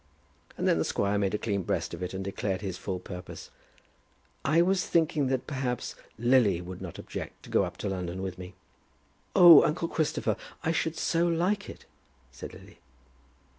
And 0.57 0.67
then 0.67 0.79
the 0.79 0.83
squire 0.83 1.19
made 1.19 1.35
a 1.35 1.37
clean 1.37 1.61
breast 1.61 1.93
of 1.93 2.01
it 2.01 2.11
and 2.11 2.23
declared 2.23 2.61
his 2.61 2.75
full 2.75 2.97
purpose. 2.99 3.51
"I 4.43 4.63
was 4.63 4.83
thinking 4.87 5.27
that, 5.27 5.45
perhaps, 5.45 5.93
Lily 6.17 6.59
would 6.59 6.81
not 6.81 6.97
object 6.97 7.43
to 7.43 7.51
go 7.51 7.65
up 7.65 7.77
to 7.77 7.89
London 7.89 8.23
with 8.23 8.39
me." 8.39 8.55
"Oh, 9.35 9.63
uncle 9.63 9.87
Christopher, 9.87 10.37
I 10.63 10.71
should 10.71 10.97
so 10.97 11.27
like 11.27 11.69
it," 11.69 11.85
said 12.31 12.51
Lily. 12.55 12.79